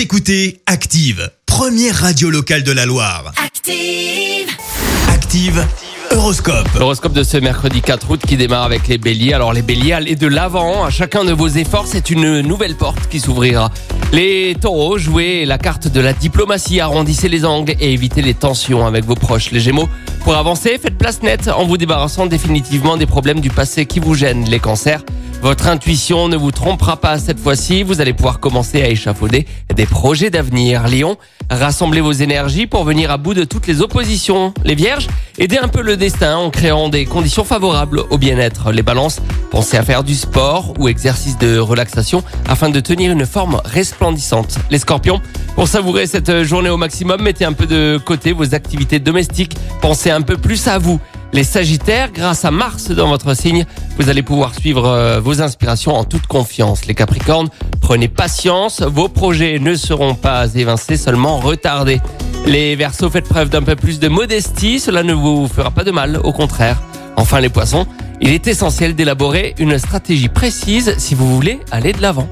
Vous 0.00 0.04
écoutez 0.04 0.62
Active, 0.64 1.30
première 1.44 1.94
radio 1.94 2.30
locale 2.30 2.62
de 2.62 2.72
la 2.72 2.86
Loire. 2.86 3.34
Active. 3.36 4.48
Active, 5.10 5.62
Horoscope. 6.10 6.68
L'horoscope 6.78 7.12
de 7.12 7.22
ce 7.22 7.36
mercredi 7.36 7.82
4 7.82 8.10
août 8.10 8.20
qui 8.26 8.38
démarre 8.38 8.62
avec 8.62 8.88
les 8.88 8.96
béliers. 8.96 9.34
Alors 9.34 9.52
les 9.52 9.60
béliers, 9.60 9.92
allez 9.92 10.16
de 10.16 10.26
l'avant. 10.26 10.84
À 10.84 10.90
chacun 10.90 11.22
de 11.22 11.34
vos 11.34 11.48
efforts, 11.48 11.86
c'est 11.86 12.08
une 12.08 12.40
nouvelle 12.40 12.76
porte 12.76 13.08
qui 13.10 13.20
s'ouvrira. 13.20 13.70
Les 14.14 14.56
taureaux, 14.58 14.96
jouez 14.96 15.44
la 15.44 15.58
carte 15.58 15.86
de 15.86 16.00
la 16.00 16.14
diplomatie, 16.14 16.80
arrondissez 16.80 17.28
les 17.28 17.44
angles 17.44 17.74
et 17.78 17.92
évitez 17.92 18.22
les 18.22 18.32
tensions 18.32 18.86
avec 18.86 19.04
vos 19.04 19.16
proches. 19.16 19.50
Les 19.50 19.60
gémeaux, 19.60 19.90
pour 20.24 20.34
avancer, 20.34 20.78
faites 20.82 20.96
place 20.96 21.22
nette 21.22 21.48
en 21.48 21.66
vous 21.66 21.76
débarrassant 21.76 22.24
définitivement 22.24 22.96
des 22.96 23.04
problèmes 23.04 23.40
du 23.40 23.50
passé 23.50 23.84
qui 23.84 24.00
vous 24.00 24.14
gênent. 24.14 24.48
Les 24.48 24.60
cancers, 24.60 25.02
votre 25.42 25.68
intuition 25.68 26.28
ne 26.28 26.36
vous 26.36 26.50
trompera 26.50 26.98
pas 26.98 27.18
cette 27.18 27.40
fois-ci. 27.40 27.82
Vous 27.82 28.00
allez 28.00 28.12
pouvoir 28.12 28.40
commencer 28.40 28.82
à 28.82 28.88
échafauder 28.88 29.46
des 29.74 29.86
projets 29.86 30.28
d'avenir. 30.28 30.86
Lion, 30.88 31.16
rassemblez 31.48 32.00
vos 32.00 32.12
énergies 32.12 32.66
pour 32.66 32.84
venir 32.84 33.10
à 33.10 33.16
bout 33.16 33.34
de 33.34 33.44
toutes 33.44 33.66
les 33.66 33.80
oppositions. 33.80 34.52
Les 34.64 34.74
vierges, 34.74 35.08
aidez 35.38 35.56
un 35.56 35.68
peu 35.68 35.80
le 35.80 35.96
destin 35.96 36.36
en 36.36 36.50
créant 36.50 36.88
des 36.88 37.06
conditions 37.06 37.44
favorables 37.44 38.02
au 38.10 38.18
bien-être. 38.18 38.70
Les 38.70 38.82
balances, 38.82 39.20
pensez 39.50 39.78
à 39.78 39.82
faire 39.82 40.04
du 40.04 40.14
sport 40.14 40.74
ou 40.78 40.88
exercice 40.88 41.38
de 41.38 41.58
relaxation 41.58 42.22
afin 42.46 42.68
de 42.68 42.80
tenir 42.80 43.10
une 43.10 43.24
forme 43.24 43.60
resplendissante. 43.64 44.58
Les 44.70 44.78
scorpions, 44.78 45.22
pour 45.54 45.68
savourer 45.68 46.06
cette 46.06 46.42
journée 46.42 46.70
au 46.70 46.76
maximum, 46.76 47.22
mettez 47.22 47.46
un 47.46 47.54
peu 47.54 47.66
de 47.66 47.98
côté 48.04 48.32
vos 48.32 48.54
activités 48.54 48.98
domestiques. 48.98 49.56
Pensez 49.80 50.10
un 50.10 50.22
peu 50.22 50.36
plus 50.36 50.68
à 50.68 50.78
vous. 50.78 51.00
Les 51.32 51.44
Sagittaires, 51.44 52.10
grâce 52.12 52.44
à 52.44 52.50
Mars 52.50 52.90
dans 52.90 53.08
votre 53.08 53.34
signe, 53.34 53.64
vous 53.98 54.08
allez 54.08 54.22
pouvoir 54.22 54.52
suivre 54.54 54.86
euh, 54.86 55.20
vos 55.20 55.40
inspirations 55.40 55.94
en 55.94 56.04
toute 56.04 56.26
confiance. 56.26 56.86
Les 56.86 56.94
Capricornes, 56.94 57.48
prenez 57.80 58.08
patience, 58.08 58.82
vos 58.82 59.08
projets 59.08 59.58
ne 59.60 59.76
seront 59.76 60.14
pas 60.14 60.52
évincés, 60.54 60.96
seulement 60.96 61.38
retardés. 61.38 62.00
Les 62.46 62.74
Verseaux, 62.74 63.10
faites 63.10 63.28
preuve 63.28 63.48
d'un 63.48 63.62
peu 63.62 63.76
plus 63.76 64.00
de 64.00 64.08
modestie, 64.08 64.80
cela 64.80 65.04
ne 65.04 65.12
vous 65.12 65.46
fera 65.46 65.70
pas 65.70 65.84
de 65.84 65.92
mal, 65.92 66.18
au 66.24 66.32
contraire. 66.32 66.82
Enfin 67.16 67.38
les 67.38 67.48
Poissons, 67.48 67.86
il 68.20 68.30
est 68.30 68.48
essentiel 68.48 68.96
d'élaborer 68.96 69.54
une 69.58 69.78
stratégie 69.78 70.28
précise 70.28 70.94
si 70.98 71.14
vous 71.14 71.32
voulez 71.32 71.60
aller 71.70 71.92
de 71.92 72.02
l'avant. 72.02 72.28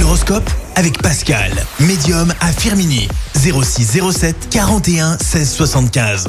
L'horoscope 0.00 0.50
avec 0.74 1.00
Pascal, 1.00 1.52
médium 1.78 2.32
à 2.40 2.50
Firmini. 2.50 3.08
06 3.34 4.00
07 4.10 4.48
41 4.50 5.18
16 5.18 5.52
75. 5.52 6.28